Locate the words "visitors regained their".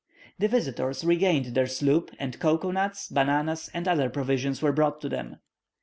0.47-1.67